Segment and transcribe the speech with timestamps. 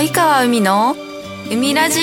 [0.00, 0.96] 及川海の
[1.48, 2.00] 海ラジ。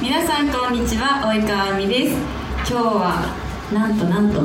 [0.00, 2.16] 皆さんこんにちは及川海です。
[2.58, 3.24] 今日は
[3.72, 4.40] なんとなんと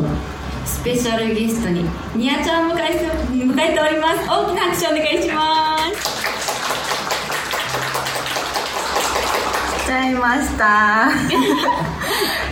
[0.65, 1.83] スペシャルゲストに
[2.15, 4.29] ニアちゃんを迎え迎えております。
[4.29, 5.83] 大きな拍手お願いします。
[9.83, 11.96] 来ちゃいました。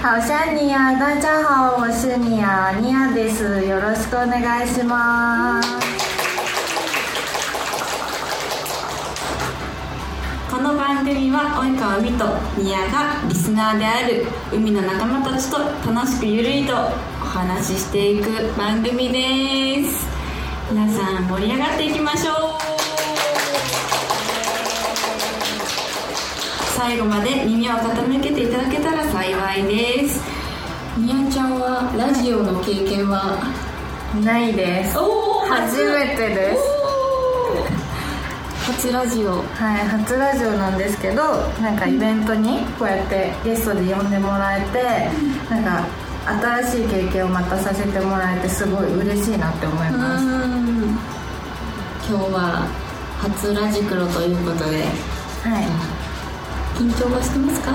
[0.06, 3.44] 好像ニア、大家好，我是ニア、ニアです。
[3.66, 5.70] よろしくお願いします。
[10.52, 15.58] この番組は及川海とニアがリスナーである海の仲間たちと
[15.92, 16.78] 楽しくゆるりとお
[17.26, 20.06] 話ししていく番組です
[20.72, 22.75] 皆さん盛り上がっていきましょう
[26.86, 30.22] 最後まで耳を傾けていただけたら幸いです
[31.00, 33.42] ニアちゃんはラジオの経験は？
[34.24, 34.96] ないです。
[34.96, 36.62] 初めてです。
[38.68, 41.24] 初ラジオはい、初ラジオなんですけど、
[41.60, 45.10] なんかイベントにこうやってゲストで呼んでもらえて、
[45.50, 45.88] なんか
[46.64, 50.24] 新しい経験をまたさせてもらえてすごい嬉しいなって思います。
[52.08, 52.68] 今日は
[53.18, 55.95] 初ラジクロということではい。
[56.78, 57.72] 緊張はしてますか？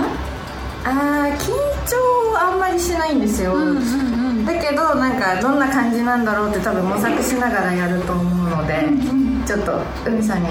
[0.84, 1.50] あー緊
[1.86, 8.88] 張はあんまりしないんですよ、んだけどなんかどんな感じなんだろうって多分模索しながらやると思うので、
[9.46, 10.48] ちょっと海さんに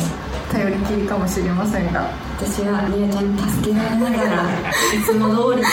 [0.51, 2.07] 頼りきりかもしれませんが。
[2.39, 4.43] 私はりあちゃんに助けられながら
[4.95, 5.63] いつも通り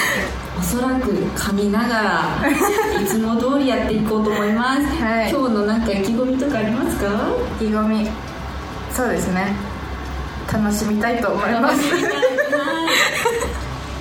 [0.59, 5.31] おそらく噛みながらいつも通りやっていこうと思います、はい。
[5.31, 7.07] 今日のなんか意気込みとかありますか？
[7.61, 8.09] 意気込み。
[8.93, 9.55] そうですね。
[10.53, 11.77] 楽しみたいと思います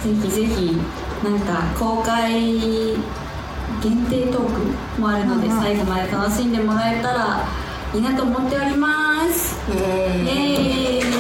[0.04, 0.78] ぜひぜひ
[1.24, 2.32] なんか公開
[3.82, 4.46] 限定トー
[4.96, 7.48] クもあるので、最後まで楽しんでもらえたら
[7.94, 9.56] いいなと思っております。
[9.72, 11.16] イエイエーイ。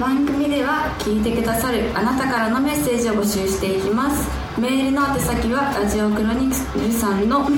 [0.00, 4.28] 番組では聞いてくださるあなたからのメッセージを募集していきます。
[4.58, 7.48] メールの宛先はラジオクロニクルさんの。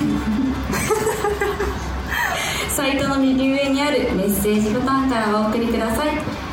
[2.75, 6.09] サイトの右上にあるメッセージボタンからお送りください。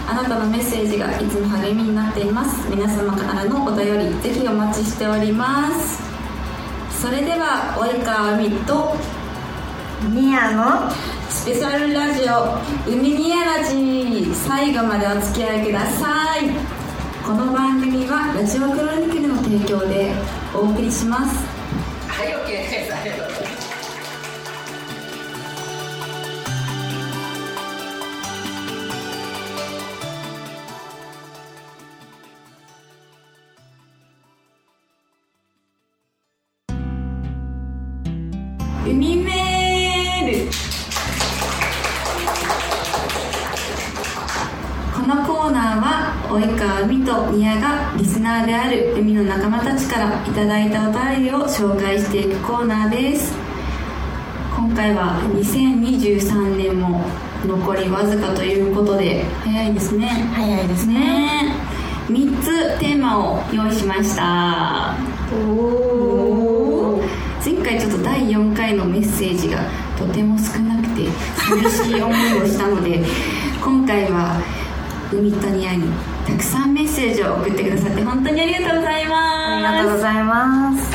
[0.09, 2.71] あなたのメッセージがいつも励みになっています。
[2.71, 6.01] 皆様からのお便りぜひお待ちしております。
[7.03, 8.97] それでは及川海と
[10.11, 10.89] ニアの
[11.29, 12.57] スペシャルラジオ
[12.87, 16.51] 「海にやらじ」最後までお付き合いください。
[17.27, 20.13] この番組はラジオクロニクルの提供で
[20.55, 21.35] お送りします。
[22.07, 22.92] はい、OK です。
[48.43, 53.35] ナーである海の仲間たちからいただいたお便りを紹介していくコーナーです。
[54.57, 57.05] 今回は2023年も
[57.47, 60.09] 残りわずかということで早いですね。
[60.35, 60.95] 早いですね。
[60.95, 61.55] ね。
[62.09, 64.97] 3つテーマを用意しました。
[65.33, 67.03] おお
[67.45, 69.63] 前回ちょっと第4回のメッセージが
[69.97, 73.03] とても少なくて寂しい思いをしたので
[73.63, 74.41] 今回は
[75.13, 75.67] 海とに
[76.27, 79.67] たくさんメッセージを送ってくださって本当にありがとうございます。
[79.67, 80.91] ありがとうございます。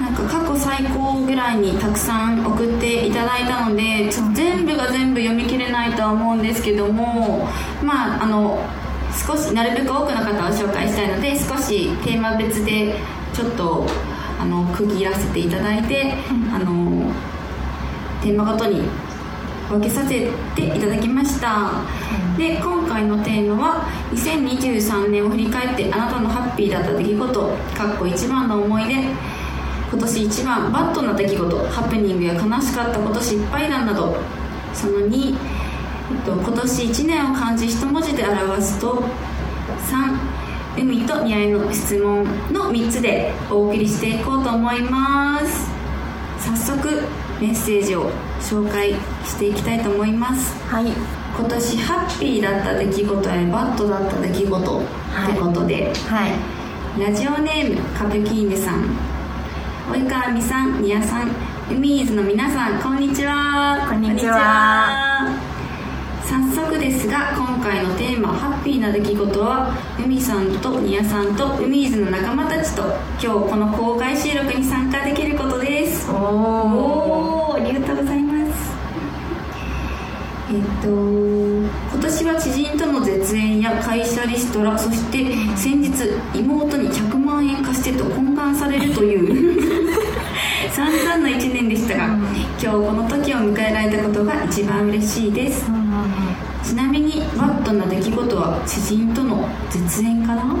[0.00, 7.48] なんか過去最高ぐらいにたくさん送っていただいたので全部が全部読み切れないとは思うんですけども
[7.82, 8.58] まああの
[9.26, 12.96] 少しなるべく多くの方を紹介したいので少しテーマ別で
[13.32, 13.86] ちょっと
[14.38, 16.14] あの区切らせていただいて、
[16.52, 17.12] あの
[18.20, 18.82] テーマごとに
[19.68, 21.70] 分けさせていただきました、
[22.36, 27.40] で今回のテーマは2023年を振り返ってあなたのハッピーだった出来事
[27.76, 28.94] かっこ一番の思い出。
[29.90, 34.16] 今年一番バッドな出来事ハプニングや悲しかったこと失敗談など。
[34.72, 35.36] その2、えっ
[36.26, 39.04] と、今年1年を漢字一文字で表すと
[40.76, 45.70] 3海と似合いの質問の3つでお送りしていこうと思います。
[46.40, 47.02] 早速
[47.40, 48.10] メッセージを。
[48.44, 48.92] 紹介
[49.24, 50.54] していきたいと思います。
[50.68, 50.92] はい。
[51.36, 54.82] 今年ハッピーだった出来事やバッドだった出来事っ
[55.34, 57.00] てことで、はい。
[57.00, 59.14] ラジオネームカペキーネさん。
[59.92, 61.30] 及川美さん宮さん
[61.70, 63.86] 海ーズの皆さんこんにちは。
[63.88, 65.28] こんにちは。
[66.22, 72.82] 早速ですが今回のテーマ「ハッピーな出来事は」海さんとニアさんと海ーズの仲間たちと
[73.22, 76.10] 今日この公開収録に参加できることです。
[76.10, 78.23] おおありがとうございます
[80.50, 85.24] えっと今年は知人との絶縁や会社リストラそして
[85.56, 85.90] 先日
[86.34, 89.62] 妹に100万円貸してと懇願されるという
[90.72, 95.64] 散々な1年でしたが今日この時を迎えられたことが一番嬉しいです。
[96.62, 100.56] ちなみにワットな出来事は知人との絶縁かな？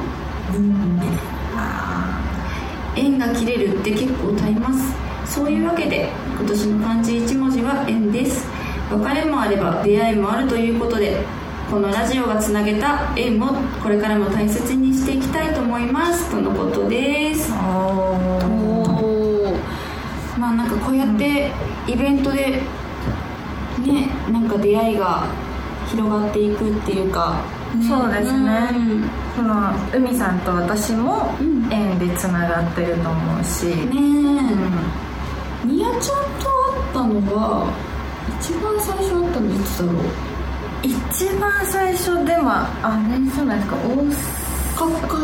[2.96, 4.94] 縁が切れるって結構耐えます。
[5.26, 8.46] そういうわけで今年の漢字1文字は縁です
[8.90, 11.24] 別れもあれば出会いもあるということで
[11.70, 17.52] このラジオがつなげた縁もこれからも大切にしていきたいと思いますとのことです。
[17.52, 18.44] おお
[19.54, 21.50] おまあなんかこうやって
[21.86, 22.60] イベントで
[23.80, 25.26] ねなんか出会いが
[25.90, 27.40] 広がっていくっていうか、
[27.86, 28.70] そうですね。
[28.72, 29.10] うん。
[29.36, 31.72] その海さんと私もうん。
[31.72, 33.74] 縁でつながってると思うし、ね
[35.64, 37.93] え、ニアちゃんと会ったのは
[38.40, 40.02] 一番最初会ったのいつだろう
[40.82, 40.90] 一
[41.40, 43.76] 番最初でもあれじゃないですか？
[43.76, 45.08] か。
[45.08, 45.18] か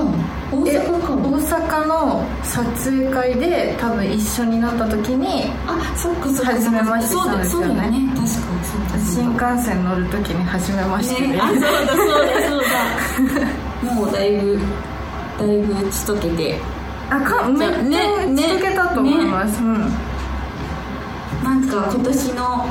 [0.52, 6.52] 大え阪か大阪の撮影会で多分一緒になった時にあそっかそっか。
[6.52, 7.66] 初めましてたんですよね。
[7.66, 7.98] そうだよね。
[8.14, 11.38] 確かにそうだ新幹線乗る時に初めましてで、ね。
[11.40, 11.96] あそうだそうだ
[12.48, 12.60] そう
[13.86, 13.92] だ。
[13.94, 14.58] もうだいぶ
[15.38, 16.60] だいぶ打ち解けて。
[17.10, 19.92] あかめっちゃねね続けたと思います、うん。
[21.42, 22.66] なんか今年の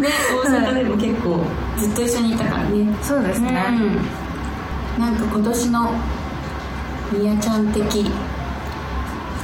[0.00, 0.08] ね
[0.44, 1.44] 大阪でも結構
[1.78, 2.96] ずっと一緒にいたからね。
[3.02, 5.92] そうですね、うん、なんか今年の
[7.12, 7.82] みやちゃん的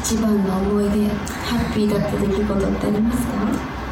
[0.03, 3.33] 一番の思い出ハッピーだった出来事ってありますか？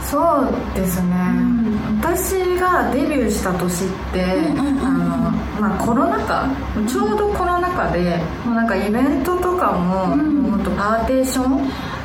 [0.06, 1.98] そうですね、ん。
[2.00, 5.30] 私がデビューした年って、あの
[5.60, 6.48] まあ、コロナ禍
[6.88, 10.42] ちょうどコロナ禍でもうなんかイベントとかも,、うん。
[10.42, 11.95] もっとパーテーションあ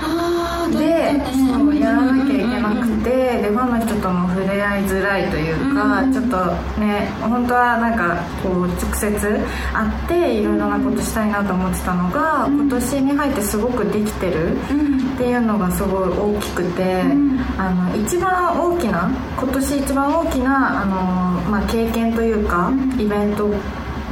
[0.77, 6.37] でそうやらなきゃいけなくて、でファンの人とも触れ合いづらいというか、うんちょっと
[6.79, 9.39] ね本当はなんかこう直接
[9.73, 15.11] 会っていろいろなことしたいなと思ってたのが、今年に入ってすごくできてるうん。
[15.13, 17.39] っていうのがすごい大きくて、ん。
[17.57, 20.95] あの一番大きな今年一番大きなあの、
[21.49, 23.47] まあ、経験というか、イベント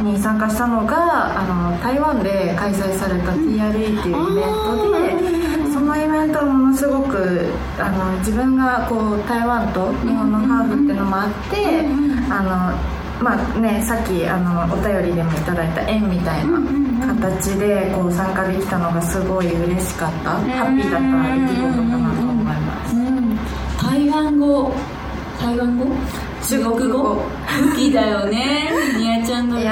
[0.03, 5.39] に参加したのがあの台湾で開催された TRE っていうイベントで。
[5.73, 11.85] そのイベントはものすごくあの自分がこう台湾と日本のハーフっていうのもあって、
[12.31, 23.37] あのまあねさっきあのお便りでもいただいた縁みたいな形でこう参加できたのがすごい嬉しかった、ハッピーだった出来事かなと思います、うん
[23.77, 24.71] 台湾語。
[25.37, 25.85] 台湾語？
[26.41, 27.17] 中国語。
[27.61, 28.71] 武器だよね。
[28.97, 29.71] みやちゃんの武器だ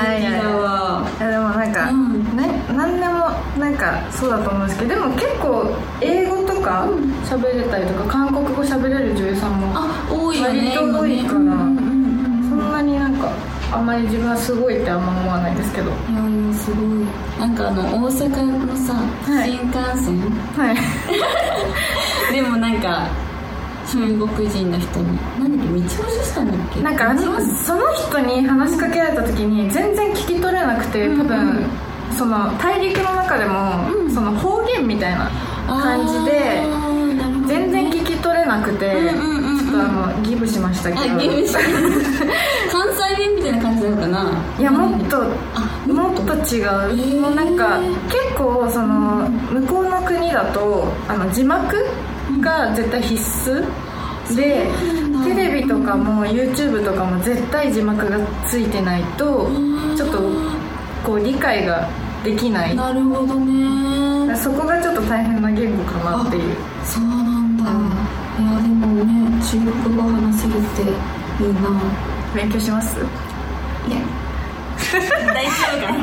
[0.58, 1.08] わ。
[1.20, 2.36] いやでもなんか、うん。
[2.36, 6.37] ね何でもなんかそうだと思うんですけどでも結構英語と
[6.68, 6.86] か
[7.26, 11.54] 喋れたりとか韓国語喋れる女優さんもあ多いよね割と多いから今ね。
[11.54, 13.30] うんうんうんそんなになんか
[13.72, 15.92] あんまり自分はすごいってあんま思わないんですけど。
[15.92, 15.98] いや
[16.58, 16.86] すごい。
[17.40, 18.30] なんかあの大阪
[18.66, 19.52] のさ、はい。
[19.52, 20.20] 新幹線？
[20.58, 22.34] はい。
[22.34, 23.08] でもなんか
[23.92, 26.82] 中国人の人になんだっけ道押ししたんだっけ？
[26.82, 27.22] なんかあの
[27.66, 31.64] その人に話しかけられた時に全然聞き取れなくて多分、
[32.16, 34.14] その大陸の中でも、うん。
[34.14, 35.30] その方言みたいな
[35.68, 39.60] 感じであーなるほど全然聞き取れなくて、うんうんうんうん。
[39.60, 41.02] ちょっとあのギブしましたけど。
[41.18, 44.32] 関西弁みたいな感じなのかな？
[44.60, 45.24] いやもっと
[45.56, 51.76] あもっと違う、ーもうなんか結構その向こうの国だとあの字幕
[52.42, 54.68] が絶対必須で
[55.24, 59.50] テレビとかも YouTube とかも絶対字幕がついてないと
[59.96, 60.20] ちょっと
[61.08, 61.88] こう理解が
[62.22, 62.76] できない。
[62.76, 64.36] なるほどね。
[64.36, 66.56] そこがちょっと大変な言語かなっていう。
[66.84, 67.66] そうなんだ、い
[68.46, 70.86] やでもね中国語話せるってい
[71.50, 71.62] いな。
[72.36, 72.98] 勉強します？
[73.00, 73.98] いや。
[75.34, 75.98] 大丈夫かな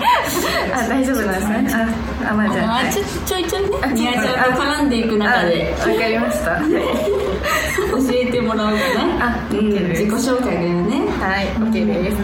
[0.74, 1.86] あ大丈夫なんですね。
[2.26, 2.78] ああまあじゃあ。
[2.78, 3.76] あちょちょいちょいね。
[3.82, 5.74] あ宮ちゃんと絡んでいく中で。
[5.78, 6.50] あわかりました。
[6.52, 9.26] は い教えてもらおうかな。
[9.26, 9.58] あうん
[9.90, 11.00] 自己紹介だよね。
[11.20, 12.16] はい OK です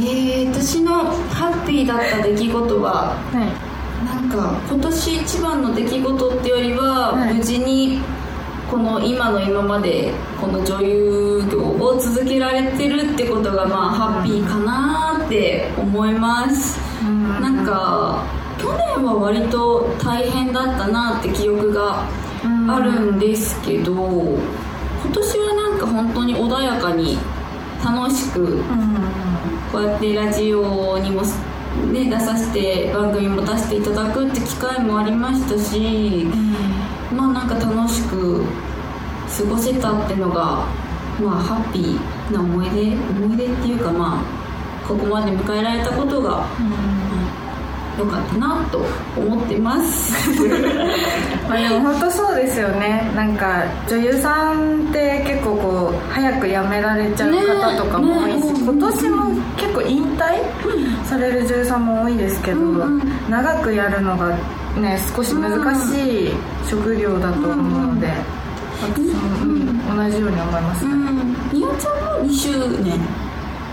[0.00, 3.70] えー、私のハッピーだった出来事ははい。
[4.04, 7.34] なんか今年一番の出来事ってよりは、はい。
[7.34, 8.00] 無事に
[8.70, 16.80] この今の今までこの女優業を続けられてるってことがまあハッピーかなって思います。
[17.04, 17.40] うん。
[17.40, 18.24] なんか
[18.58, 22.06] 去年は割と大変だったなって記憶が
[22.68, 27.18] あるんですけど今年はなんか本当に穏やかに
[27.82, 29.29] 楽しくうん
[29.70, 31.22] こうやってラジオにも、
[31.92, 36.26] ね、出させて番組も出していただくって機会もありましたし
[37.14, 40.66] まあなんか楽しく過ごせたってのが
[41.20, 46.46] まあハッピーな思い出思い出っていうかまあここまで迎えられたことが
[48.00, 48.78] 良かったなと
[49.16, 50.30] 思ってます。
[51.48, 53.10] まあでも本当そうですよね。
[53.14, 59.24] なんか女優さんって結構こう早く辞められちゃう方とかも多いし、ねね今年も
[59.56, 63.02] 結構引退される女優さんも多いですけど、うんうん。
[63.28, 64.28] 長くやるのが
[64.76, 66.32] ね少し難しい
[66.68, 68.08] 職業だと思うので、
[68.82, 69.96] 私も、うん。
[69.96, 71.36] 同じように思います、うん。
[71.52, 72.48] ちゃんも2周
[72.82, 72.98] 年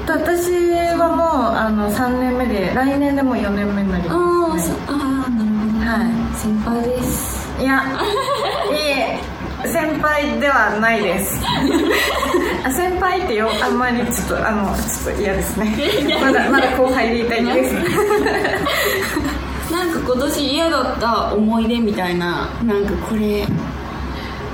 [0.08, 0.52] 私
[0.96, 6.38] はもうあの3年目で来年でもう4年目になりあます、ね、あーなるほど、はい。
[6.38, 7.62] 先輩です。
[7.62, 7.84] いや、
[8.72, 9.20] いえ、
[9.68, 11.42] 先輩ではないです。
[12.64, 15.76] あ先輩ってよ、あんまりちょっと、あの、ちょっと嫌ですね。
[16.22, 17.74] まだ、まだ後輩でいたいです。
[19.72, 23.46] なんか今年嫌だった思い出みたいななんかこれ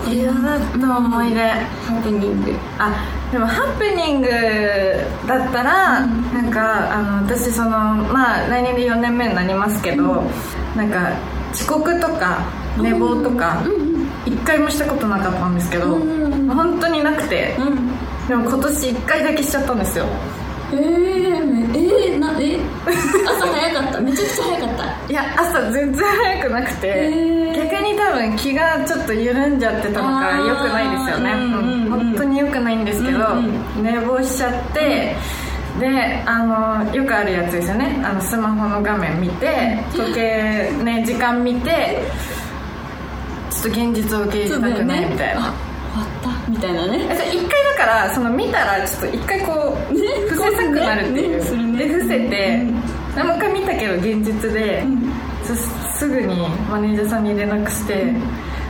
[0.03, 1.41] これ嫌だった思い出。
[1.41, 2.53] ハプニング。
[2.77, 2.93] あ、
[3.31, 4.27] でもハプニング
[5.27, 10.23] だったら、なんか、あの、私その、まあ、来年で4年目になりますけど、
[10.75, 11.11] なんか、
[11.53, 12.43] 遅刻とか、
[12.77, 13.63] 寝坊とか、
[14.25, 18.27] 一回もしたことなかったんですけど、うん本当になくて、うん。
[18.27, 20.05] でも今年1回だけしちゃったんですよ。
[20.73, 21.32] ええ
[22.85, 24.01] 朝早かった。
[24.01, 25.11] めちゃくちゃ早かった。
[25.11, 27.11] いや朝全然早くなくて、
[27.55, 30.47] 逆に多分気がちょっと緩んじゃってたのかあー。
[30.47, 31.89] 良くないですよね、うんうんうん。
[31.89, 35.15] 本当に良くないんですけど、うん寝坊しちゃって、
[35.79, 38.01] であのよくあるやつですよね。
[38.03, 42.03] あのスマホの画面見て時計ね時間見て
[43.49, 45.53] ちょっと現実を受け入れたくないみたいな、あ
[46.21, 46.51] 終わった。
[46.51, 46.99] みたいなね。
[47.31, 49.99] 一回だからその見たらちょっと一回こうね
[50.33, 53.15] 伏せたくなるっていう、ねねで伏せて、うん。
[53.15, 54.83] でもう一回見たけど現実で、
[55.97, 56.35] すぐに
[56.69, 58.13] マネージャーさんに連絡して、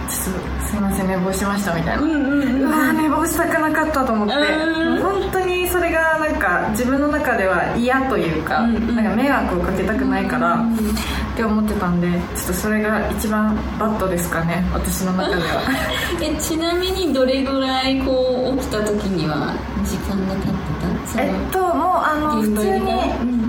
[0.09, 5.01] ちょっとすいません寝坊しましたみたいな、うんうんうんうわー寝坊したくなかったと思って、うん。
[5.01, 8.95] 本当にそれがなんか自分の中では嫌というか,、うんうん。
[8.95, 10.75] なんか迷惑をかけたくないから、うん。
[10.75, 15.61] って思ってたんでちょっとそれが一番バッドですかね私の中では。
[16.21, 21.21] えちなみにどれぐらいこう起きた時には時間が経ってた？
[21.23, 22.91] えっともうあの普通に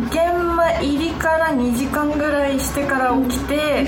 [0.09, 0.17] 現
[0.57, 3.87] 場入りから2時間ぐらいしてから起きて、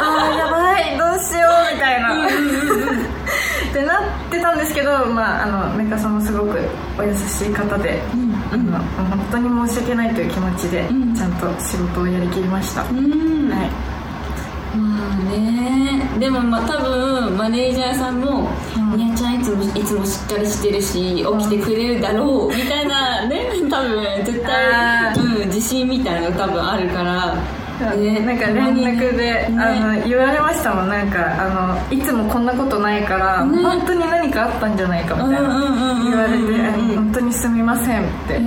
[0.00, 2.12] あーやばい どうしようみたいな。
[3.70, 6.58] ってなってたんですけど、まあ、あのメカさんもすごく
[6.98, 11.14] お優しい方で、うんあの本当に申し訳ないという気持ちで、ん。
[11.14, 13.48] ちゃんと仕事をやりきりました、うん。
[13.50, 13.70] はい。
[13.70, 13.91] まあ
[15.16, 16.02] ね。
[16.18, 27.34] でもまあ多分マネージャーさんもうん「みやちゃんいつもいつもしっかりしてるし起きてくれるだろう」みたいなね多分絶あ対、うん、自信みたいなの多分あるから、
[27.96, 28.20] ね。
[28.20, 29.56] なんか連絡で、ね。
[29.58, 33.62] あの言われましたもんなんかあのいつもこんなことないから、ね。
[33.62, 38.38] 本当に何かあったんじゃないかみたいなうん言われてあ本当にすみませんって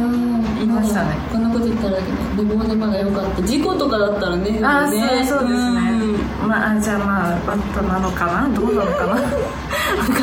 [0.61, 1.15] いましたね。
[1.31, 1.97] こんなこと言ったら
[2.35, 3.41] 寝坊でまだよかった。
[3.43, 4.59] 事故とかだったらね。
[4.63, 6.47] あねそうそうですね、ん。
[6.47, 8.49] まああじゃあまあバットなのかな？
[8.55, 9.13] どうなのかな？
[9.15, 9.19] わ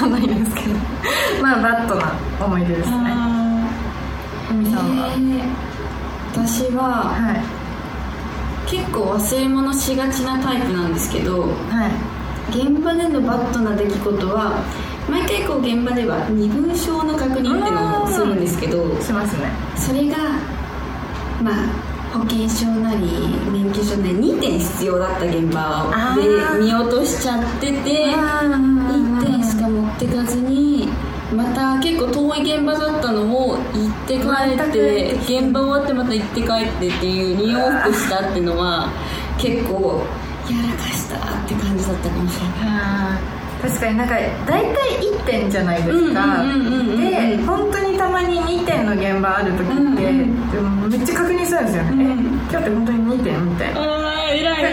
[0.01, 0.79] かんないですけど。
[1.43, 2.95] まあバットな思い出ですね。
[2.95, 5.45] さんは、ーえー
[6.35, 7.43] 私ははい。
[8.67, 12.59] 結構忘れ物しがちなタイプなんですけどはい。
[12.59, 14.53] 現場でのバットな出来事は
[15.09, 19.51] 毎回こう現場では身分証の確認っていうのをするんですけどしますね。
[19.77, 20.17] それが
[21.43, 23.07] まあ保険証なり
[23.51, 30.89] 免許証なり2点必要だった現場で見落としちゃってて1点しか持ってかずに
[31.35, 34.27] また結構遠い現場だったのを行って帰
[34.63, 38.91] って現場終わってまた行って帰ってっていう2往復したっていうのは
[39.39, 40.05] 結構
[40.51, 44.14] やらかしたって感じだったかもしれない確かになんか
[44.47, 46.42] 大体1点じゃないですか。
[46.42, 52.04] うんうんうんうんうんで本当にたまに2点の現場ある時って、うんうんでもめっちゃ確認するんですよね、うんえ
[52.50, 53.81] 今日って本当に2点みたいな。
[53.81, 53.87] 確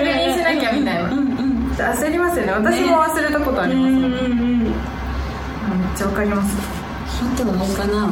[0.09, 1.11] 認しなきゃみたいな。
[1.11, 2.51] うんうん焦りますよね。
[2.51, 5.95] 私も忘れたことあります、うんうんめっうん。
[5.95, 6.57] ちゃわかります。
[7.21, 8.09] あとはあれかな、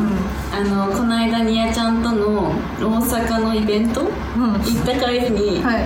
[0.53, 4.53] あのこの間にやちゃんとの大阪のイベント、うん。
[4.53, 5.85] 行った帰りに、はい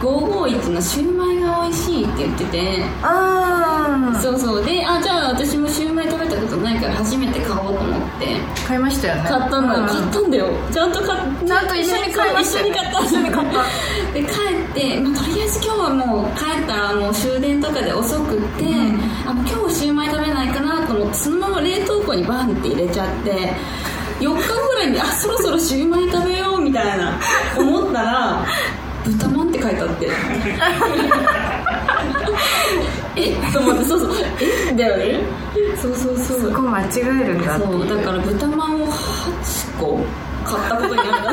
[0.00, 2.84] 551のシューマイが美味しいって言ってて。
[3.02, 4.64] ああそうそう。
[4.64, 8.26] であじゃあ私もシューマイ食べたことないから初めて買おうと思って。
[8.66, 9.22] 買いましたよね。
[9.28, 9.86] 買ったんだ、うん。
[9.88, 10.48] 買ったんだよ。
[10.70, 13.04] ちゃんと買っちゃんと一緒に買いましたよね一緒に買った。
[13.04, 13.64] 一緒に買った。
[14.12, 18.64] で帰って、まあ、とりあえず今日はもう帰ったらもう終電とかで遅くって、
[19.26, 23.32] あもう今日シューマイ食べないかなと思思ってそのまま冷凍庫にバンって入れちゃって
[24.20, 27.18] 4日ぐらいにあそろそろシューマイ食べようみたいな
[27.56, 28.44] 思ったら
[29.04, 30.08] 豚まんって書いてあって。
[33.20, 34.10] えと思ってそうそう。
[34.70, 35.20] えだよね。
[35.76, 36.40] そうそうそう。
[36.40, 40.04] そこ間違えるんだってそうだから豚まんを8個
[40.44, 41.32] 買ったことになった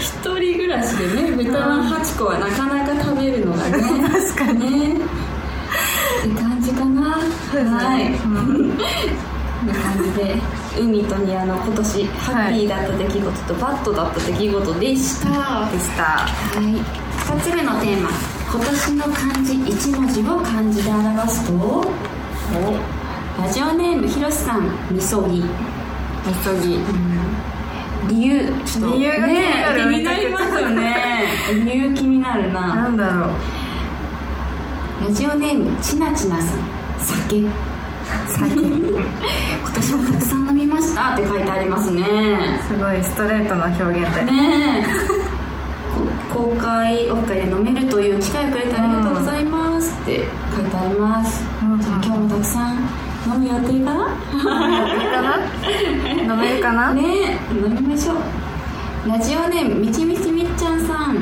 [0.00, 4.08] 一人暮らしでね豚まん8個はなかなか食べるのがね。
[4.08, 4.94] 確かに。
[4.94, 4.94] ね。
[4.94, 4.98] っ
[6.22, 7.02] て感じかな。
[7.10, 8.78] はい、うん。
[9.60, 10.36] こんな感じで
[10.78, 16.02] 海とニアの今年ハッピーだった出来事とバッドだった出来事でした、でした。
[16.02, 16.26] は
[16.60, 16.64] い、
[17.24, 18.10] 2つ目のテーマ。
[18.54, 21.84] 今年の漢字1文字を漢字で表すと
[23.40, 25.38] ラジオネームひろしさんみそぎ。
[25.38, 25.44] み
[26.44, 26.78] そぎ。
[28.08, 28.52] 理由。
[28.64, 29.90] ちょっと理由が気になる。
[29.90, 31.26] ね気になりますよね。
[31.64, 32.74] 理由気になるな。
[32.74, 33.30] なんだろう。
[35.08, 36.58] ラジオネームちなちなさん。
[36.98, 37.42] 酒
[38.28, 38.60] 最近。
[38.60, 42.60] 今年もたくさん飲みましたって書いてありますね。
[42.68, 44.24] すごいストレートな表現で。
[44.24, 44.86] ね
[46.32, 52.78] 公開オフ会で飲めるという機会をくれてありがとうございますって書いてあります、うん今日もたくさん
[53.26, 54.08] 飲む予定かな？
[56.20, 56.92] 飲めるかな？
[56.92, 57.02] ね
[57.52, 57.54] え。
[57.54, 58.16] 飲みましょう。
[59.08, 61.16] ラジオネームみちみちみっちゃんさん。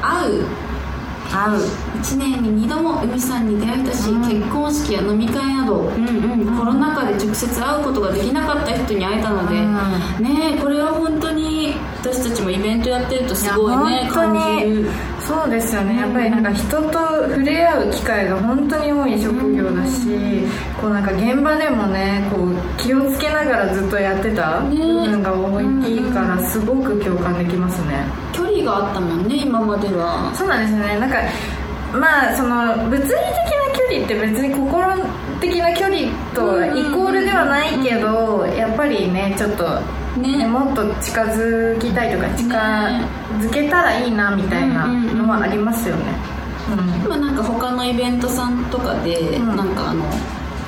[0.00, 0.46] 会う。
[1.32, 1.60] 合う
[2.02, 4.22] 1年に2度も海さんに出会えたし、うん。
[4.22, 9.60] 結婚式や飲み会など、うんうんコロナ禍で直接会うことができなかった人に会えたので、う
[10.22, 10.24] ん。
[10.24, 14.90] ねえこれは本当に私たちもイベントやってるとすごいね感じる。
[15.20, 15.96] そうですよね。
[15.96, 20.08] やっぱりなんか人と触れ合う機会が本当に多い職業だし、
[20.80, 28.04] こうなんか現場でもねこう気をつけながらずっとやってた部分が大きいからすごく共感できますね。
[28.32, 30.32] 距離があったもんね今までは。
[30.34, 30.98] そうなんですよね。
[30.98, 31.16] なんか
[31.92, 33.14] まあその物理的な
[33.74, 34.96] 距離って別に心
[35.40, 35.96] 的な距離
[36.34, 39.64] とイコールではないけどやっぱりねちょっと
[40.18, 42.46] ね、ねもっと近づきたいとか近
[43.38, 46.02] づけたらいいなみたいなのはありますよね。
[46.68, 47.04] うん。
[47.04, 49.56] 今なんか他のイベントさんとかで、うん。
[49.56, 50.04] なんかあの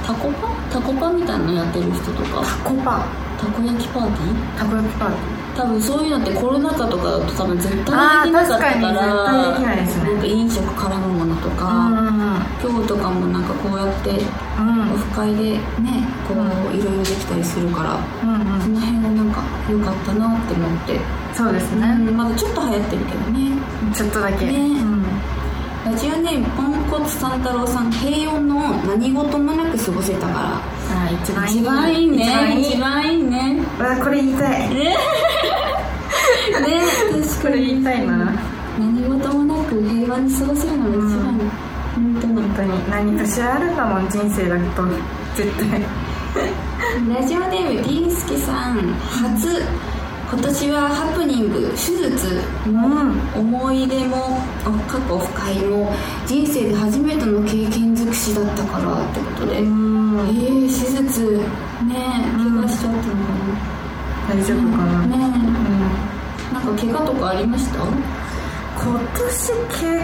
[0.06, 0.48] タコパ？
[0.70, 2.42] タコパみたいなのやってる人とか。
[2.44, 3.04] タコパ。
[3.38, 4.58] たこ焼きパーティー？
[4.58, 5.16] たこ焼きパーテ
[5.54, 10.04] 多分そういうのってコロナ禍とかだと多分絶対できなかったから確かに絶対できないですね。
[10.04, 15.58] なんか飲食絡むものとィか、ー今日とかもなんかこうやってうんオフ会でね
[16.26, 18.54] こういろいろできたりするからうんうん。
[18.54, 21.00] うんその辺はなんか良かったなって思って、
[21.34, 23.52] そうですね、うんまだちょっと流行ってるけどね。
[23.94, 24.52] ちょっとだけ、ね。
[24.52, 25.04] うん。
[25.84, 30.82] ラジオネームポンコツ三太郎さん平穏の何事もなく過ごせたから。
[30.92, 31.16] 番いい
[31.58, 32.56] 一番いいね。
[32.60, 33.54] 一一番いいね。
[33.54, 34.74] ね番いいわこれ言いたい。
[34.74, 34.96] ね
[37.42, 38.32] 確これ言いたいな。
[38.78, 41.50] 何事もなく平和に過ごせるのが一番、
[41.94, 44.82] 本当に本当に何かしらあるんだもん人生だと。
[45.34, 45.82] 絶対。
[47.20, 48.78] ラジオネームピンスケさん。
[48.94, 49.62] 初
[50.32, 52.40] 今年はハプニング手術。
[52.66, 55.92] うん思い出もあ過去不快も
[56.26, 60.18] 人生で初めての経験尽くしだったからってことで、えうん。
[60.20, 61.42] ー、手術ね
[61.90, 63.82] え怪我しちゃったのか
[64.30, 65.81] 大丈夫かな、な、ねうん。
[65.81, 65.81] え
[66.64, 67.78] なんか怪我とかありました？
[68.74, 70.02] 今年怪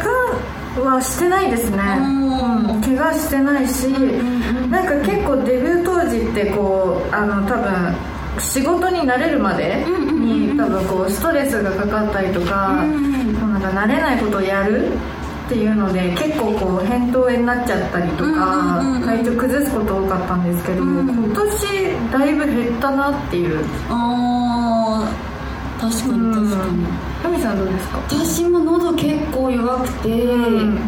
[0.76, 2.76] 我はしてないですね、うん。
[2.76, 7.94] うん、怪我してないし、んなんか結構デビュー当時ってこうあの多分
[8.40, 14.92] 仕事に慣れるまでに多分こうストレスがかかったりとか、なんか慣れないことをやる
[15.46, 21.08] っていうので結構こう扁桃炎になっちゃったりとか、体調崩すこと多かったんですけど、うん。
[21.08, 23.64] 今年だいぶ減ったなっていう。
[23.88, 25.27] あー
[25.80, 26.84] 確かに確かに、
[27.22, 27.98] ふみさんどうですか？
[28.10, 30.78] 私も喉結構弱くて、うん。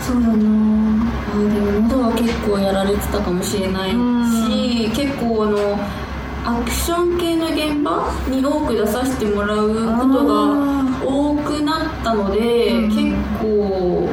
[0.00, 0.32] そうだな。
[0.32, 0.40] あで
[1.60, 9.74] も喉は結構やられてたかもしれないし、結構あのアクション系の現場に多く出させてもらうこ
[10.06, 12.88] とが多くなったので、うん。
[12.88, 12.98] 結
[13.42, 14.08] 構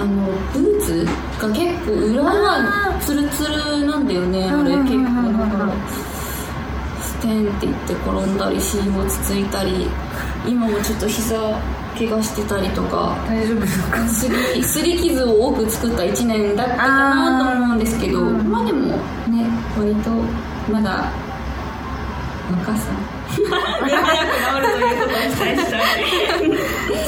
[0.00, 1.06] あのブーツ
[1.40, 5.38] が結構裏がツルツルなんだよねあれうんうんうんうん結構。
[5.38, 5.72] だから
[7.20, 9.86] ステンっていって転んだりシーもつついたり
[10.48, 11.36] 今もちょっと膝
[11.98, 20.10] 怪我してたりとか大丈夫ですかすりすり傷を多く作った1年だったかなと思うんですけどうんまあでもね割と
[20.72, 21.12] まだ
[22.50, 22.90] 若さ。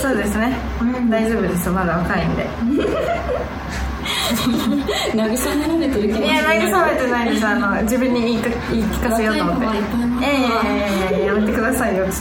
[0.00, 0.56] そうですね、
[1.10, 1.68] 大丈夫です。
[1.68, 2.46] まだ若いんで
[5.14, 7.46] 慰められてる気もいや慰めてないです。
[7.46, 9.66] あの自分に言いか言い聞かせようと思って。
[9.66, 10.18] 若い子がいっぱいいま
[11.08, 12.06] すいやめてくださいよ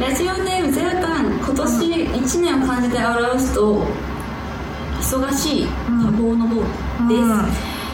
[0.00, 1.64] ラジオネームゼラタン今年
[1.94, 3.86] 1年を感じて表すと
[5.00, 5.68] 忙忙しい多
[6.10, 7.46] 忙の方です、うん。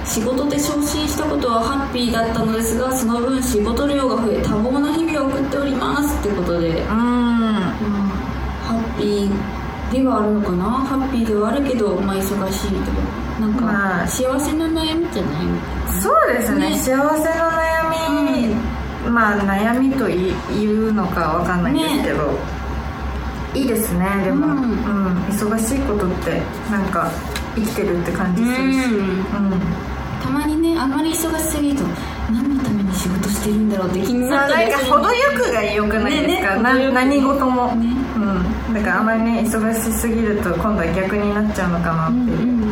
[0.04, 6.14] 仕事で昇進したことはハッピーだったのですがその分仕事量が増え多忙な日々を送っております。
[6.20, 6.86] ってことで、うん。
[6.86, 9.59] ハッピー
[9.90, 10.64] ではあるのかな？
[10.64, 12.22] ハッピーではあるけどまあ忙
[12.53, 12.98] しいとか。
[13.40, 14.07] なんか、まあ。
[14.07, 15.44] 幸せな悩みじゃない
[16.00, 16.70] そうですね。
[16.70, 16.79] ね。
[16.79, 17.90] 幸せの悩
[18.37, 18.55] み、
[19.11, 22.38] まあ悩みとい言うのかわかんないんですけど、
[23.55, 24.57] いいですねでも、ううん。
[24.57, 27.11] ん忙しいことってなんか
[27.57, 28.79] 生きてるって感じするし。
[28.85, 29.61] うん、
[30.22, 31.85] たまにねあまり忙しすぎると
[33.40, 37.87] してるんだろうって気になったなんか程よくが良くないですか、なねね何事も、ね。
[38.16, 38.18] う
[38.70, 38.74] ん。
[38.74, 42.70] だからあまりね忙しすぎると今度は逆になっちゃうのかなっていう、うんうん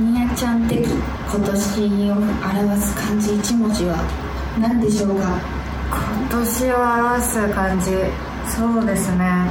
[0.00, 3.96] みやちゃん的今年を表す漢字一文字は
[4.58, 5.38] 何でしょうか？
[6.30, 7.90] 今年を表す感じ
[8.50, 9.50] そうですね。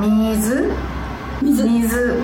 [0.00, 0.72] 水？
[1.42, 1.68] 水。
[1.68, 2.14] 水。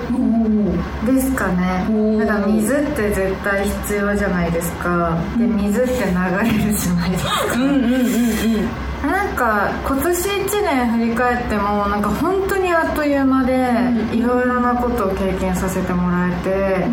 [1.05, 1.85] ですかね。
[1.89, 2.25] おー。
[2.25, 5.17] なんか水って絶対必要じゃないですか。
[5.37, 7.31] で水って流れるじゃないですか。
[7.55, 9.09] うんうんうんうん。
[9.09, 14.19] なんか今年1年振り返ってもなんか本当にあっという間でうん。
[14.19, 16.85] いろいろなことを経験させてもらえて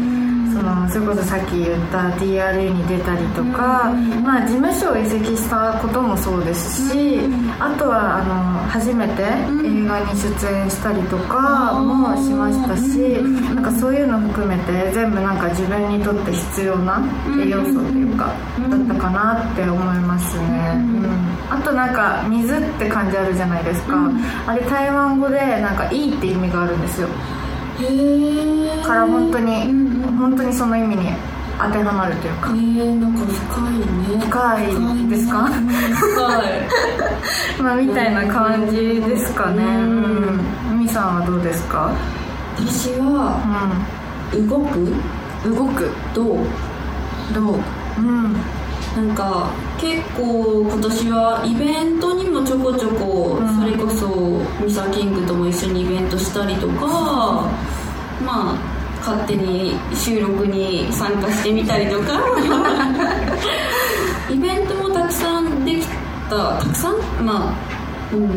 [0.59, 8.35] そのそれこそさっき言った TRA に出たりとか、うんまあ、事務所を移籍したこともそうですし、うんあとはあの
[8.69, 17.03] 初めて映画に出演したりとかもしましたし、うんなんかそういうの含めて全部なんか自分にとって必要な
[17.43, 18.87] 栄養素というか、うん。
[18.87, 21.05] だったかなって思いますね、うん。
[21.05, 21.29] うん。
[21.51, 24.21] あとなんか水って感じあるじゃないですか、うん。
[24.47, 27.09] あれ台湾語でなんかいいって意味があるんですよ
[28.87, 30.17] から本当に、うんうん。
[30.19, 31.09] 本当にその意味に
[31.59, 32.51] 当てはまるというか。
[32.51, 34.25] えー、なんか深いね。
[34.27, 35.49] 深いですか？
[35.95, 37.63] 深い。
[37.63, 39.63] まあみたいな感じですかね。
[39.63, 40.77] ううん。
[40.77, 40.79] ん。
[40.81, 41.91] みさんはどうですか？
[42.57, 43.41] 私は
[44.49, 44.79] 動く？
[44.79, 45.89] うん動く。
[46.15, 46.37] どう？
[47.35, 47.55] どう？
[47.99, 48.37] うん
[48.99, 49.49] なんか
[49.81, 53.61] 結構今年はイベントにもちょこちょこ、うん。
[53.61, 54.09] それこそ
[54.65, 57.47] ミサキングとも一緒にイベントしたりとか、
[58.27, 58.55] まあ
[58.99, 62.21] 勝手に収録に参加してみたりとか。
[64.31, 65.87] イベントもたくさんでき
[66.29, 66.91] たたくさ
[67.23, 67.25] ん？
[67.25, 67.53] まあ
[68.13, 68.29] うん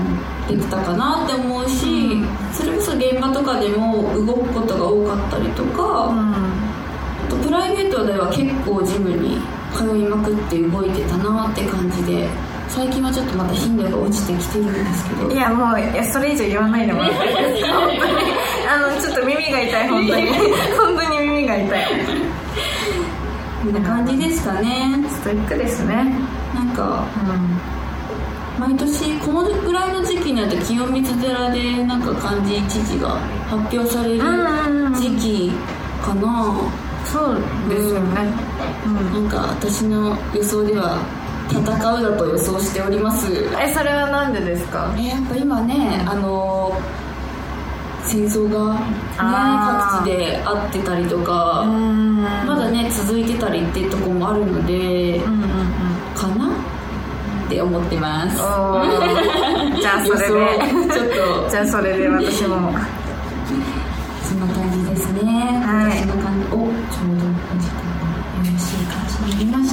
[0.47, 1.89] できたかなって思うし、う
[2.21, 2.28] ん。
[2.54, 6.38] それこそ現場とかでも動くことが多かったりとか、うんあ
[7.32, 9.39] とプライベートでは結構ジムに
[9.73, 12.27] 通いまくって動いてたなって感じで
[12.67, 15.29] 最近はちょっとまた頻度が落ちてきてるんですけど。
[15.31, 17.65] いやもういやそれ以上言わないでもらっていいです。
[17.65, 18.13] か 本当に。
[18.71, 20.27] あのちょっと耳が痛い本当に。
[20.77, 21.86] 本当に耳が痛い。
[23.63, 25.03] こんな感じですかね。
[25.10, 26.15] ストイックですね。
[26.55, 27.03] なんか
[28.57, 33.17] う毎年このぐらいの時期になって清水寺でなんか漢字一字が
[33.49, 34.93] 発表されるんうんうん。
[34.93, 35.51] 時期
[36.01, 36.53] かな、
[37.06, 37.36] そう
[37.70, 38.34] ですよね。
[38.86, 39.14] うん。
[39.14, 40.98] なんか私の予想では
[41.50, 41.66] 戦う
[42.04, 43.28] だと予想しております。
[43.60, 44.94] えそれはなんでですか？
[44.98, 46.78] えやっぱ今ねあの
[48.06, 48.80] 戦争がね
[49.20, 55.50] 各地であってたりとか、んまだね続いてたりってとこもあるので、うんうんうん。
[56.16, 58.38] かなって思ってます。
[59.82, 60.28] じゃあそれで。
[60.94, 61.08] ちょっ
[61.44, 61.50] と。
[61.52, 62.72] じゃあそれで私も。
[64.24, 65.62] そんな感じですね。
[65.66, 66.00] はい。
[66.00, 66.48] そんな感じ。
[66.56, 66.72] お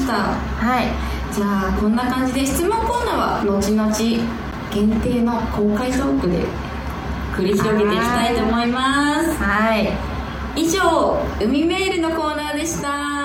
[0.09, 0.15] した。
[0.15, 0.87] はい。
[1.35, 3.93] じゃあこんな感じで質問コーナーは後々
[4.73, 6.39] 限定の公開トークで
[7.37, 9.31] 繰り広げていきたいと思います。
[9.43, 9.93] はい。
[10.57, 13.18] 以上海メールのコーナーでした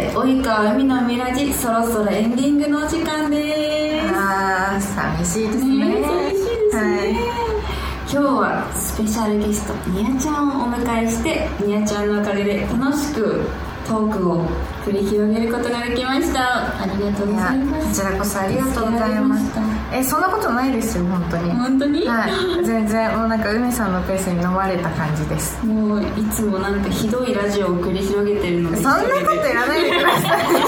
[0.00, 4.08] で及川海のミラジそろそろエンディングのお時間です。
[4.14, 6.00] あー寂しいですね。
[6.00, 7.10] ね寂しいですね、はい。
[7.10, 13.46] 今日はスペシャルゲストみやちゃんをお迎えしてみやちゃんのおかげで楽しく
[13.86, 14.46] トークを
[14.86, 16.82] 繰り広げることができました。
[16.82, 18.00] ありがとうございます。
[18.00, 21.50] こちらこそありがとうございましたえそんなことないですよ本当に。
[21.52, 22.64] 本当に、はい。
[22.64, 25.64] 全然もうなんか海さんのペースに飲まれた感じです。
[25.66, 30.58] もういつもなんかひどいラジオを繰り広げてるのでそんなこと言わないでくださいよ。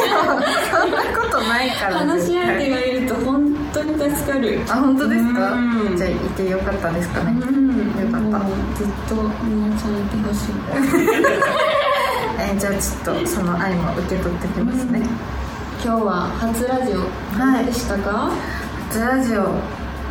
[0.72, 1.98] そんなことないから。
[1.98, 4.60] 話し相手がいると本当に助かる。
[4.68, 5.52] あ本当ですか？
[5.52, 5.56] う
[5.94, 5.96] ん。
[5.96, 7.30] じゃあいてよかったですかね。
[7.30, 7.78] うん。
[7.78, 8.78] よかった。
[8.78, 10.52] ずっとみやちゃんいてほしい。
[12.42, 15.00] えーじゃあちょっとその愛も受け取ってきますね。
[15.84, 17.00] 今日は初ラジオ
[17.38, 18.30] はでしたか、
[18.92, 19.44] 初ラジオ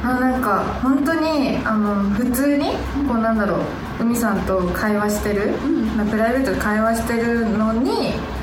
[0.02, 2.72] あなんか本当にあの普通に
[3.08, 3.58] こうなんだろ
[4.00, 5.52] う海さんと会話してる、
[5.96, 7.92] まあプライベートで会話してるのに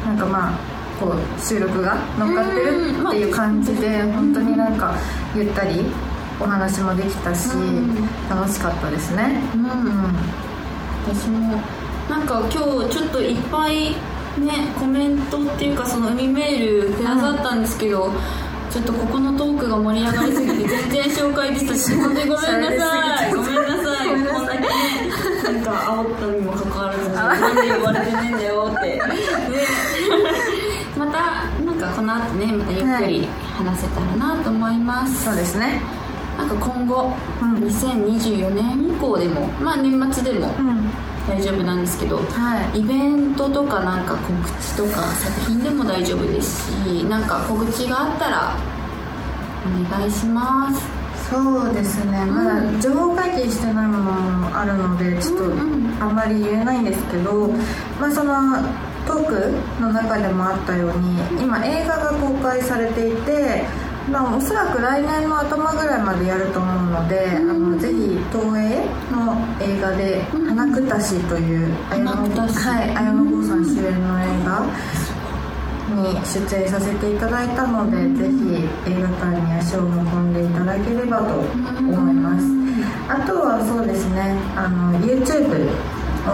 [0.05, 0.59] なんかまあ
[1.01, 2.71] こう収録が乗っかってる
[3.09, 4.95] っていう感じで本当になんか
[5.35, 5.85] ゆったり
[6.41, 7.49] お話もできたし
[8.31, 9.43] 楽しかったですね。
[9.55, 10.15] うんうん。
[11.13, 11.61] 私も
[12.09, 13.91] なんか今日ちょっといっぱい
[14.39, 18.13] ねコメントっていうかその海メールくださったんですけど、
[18.79, 23.35] ちょっとここのトークが盛り上がりすぎて全然紹介できたしごめんなさい。
[23.35, 24.07] ごめんなさい。
[24.09, 24.69] こんだけね
[25.43, 28.87] なんか煽ったにもかかわらずなんで言われてねえんだよって。
[28.87, 29.01] ね。
[30.97, 35.83] またなんかこの後ねまたゆっくり話せたらなと思います、そうですね。
[36.37, 37.13] なんか今後、
[37.43, 37.55] うん。
[37.57, 40.89] 2024年以降でもまあ年末でもうん
[41.29, 42.81] 大丈夫なんですけどはい。
[42.81, 48.57] イベントとかなんか告知とか作品でも大丈夫ですしなんか告知があったら
[49.67, 50.99] お願いします。
[51.31, 52.25] そうですね。
[52.25, 55.45] まだうん情報解禁してないものもあるのでちょっと
[56.01, 57.49] あんまり言えないんですけど、
[58.01, 58.35] まあ、その
[59.07, 63.65] トークの中でもあったように今映画が公開されていて、
[64.11, 74.65] まあ、おそらく来年の頭ぐらいまでやると思うので、あのぜひ東映の映画で「花草し」という綾野剛さん主演の映画
[75.95, 81.41] に出演させていただいたので、ぜひ映画館に足を運んでいただければと
[81.79, 82.47] 思います、
[83.09, 85.69] あとはそうですねあの YouTube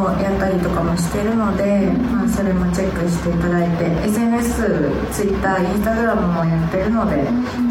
[0.03, 7.25] をやったりとかもしてるので、まあ、それもチェックしていただいて SNSTwitter、Instagram もやってるので、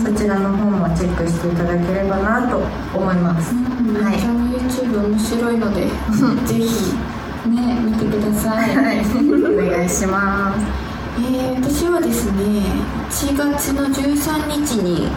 [0.04, 2.58] そちらの方もチェックしていただければなと
[2.98, 4.18] 思います、はい。
[4.58, 5.90] YouTube 面白いのでぜ
[6.56, 6.94] ひ
[7.50, 10.94] ね見てください、はい、お願いします。
[11.18, 12.62] えー私はですね
[13.10, 15.08] 1月の13日に、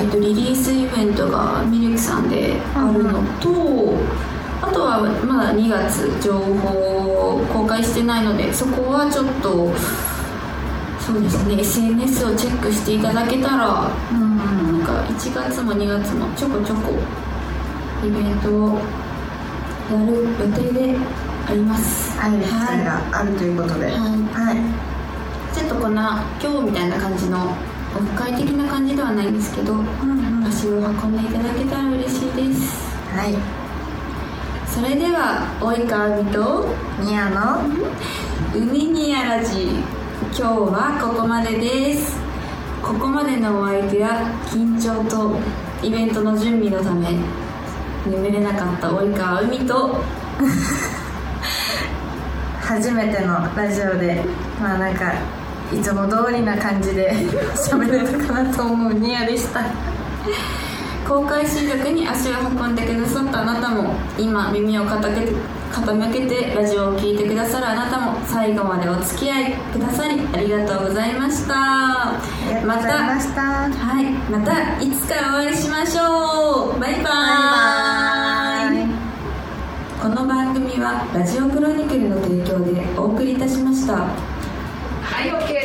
[0.00, 3.94] えっと、リリースイベントがミルクさんであるのと、
[4.62, 9.72] あとはまだ2月情報を公開してないのでそこはちょっと
[11.00, 14.38] そうですね SNS をチェックしていただけたらうん
[14.72, 16.92] なんか1月も2月もちょこちょこ
[18.06, 18.78] イベントを
[19.90, 20.96] やる予定で
[21.46, 22.18] あります。
[22.18, 23.94] はい、機会があるということで、はい。
[23.94, 27.52] はい、ちょっとこんな今日みたいな感じの
[27.94, 29.84] オフ会的な感じではないんですけどうんう
[30.40, 30.46] ん。
[30.46, 32.96] 足を運んでいただけたら嬉しいです。
[33.14, 33.36] はい、
[34.72, 36.64] それでは及川美と
[37.04, 37.60] ニアの
[38.54, 39.68] 海にやらじ。
[40.32, 42.16] 今日はここまでです。
[42.82, 45.36] ここまでのお相手は緊張と
[45.86, 47.18] イベントの準備のため
[48.06, 50.02] 眠れなかった及川海と。
[52.64, 54.24] 初めてのラジオで
[54.58, 55.12] まあなんか
[55.70, 57.12] いつも通りな感じで
[57.54, 59.66] 喋れたかなと思うニアでした。
[61.06, 65.32] 公開収録に足を運んでくださったあなたも今耳を傾けて
[65.72, 71.54] 傾けてラジオを聴いてくださるあなたも最後までお付き合いくださりありがとうございました。
[72.64, 73.20] また。
[73.20, 76.78] したはいまたいつかお会いしましょう。
[76.78, 78.74] バイバーイ。
[78.74, 78.88] バイバイ。
[80.02, 83.94] この番組はラジオクロニクルの提供でお送りいたしました。
[83.94, 85.61] はい OK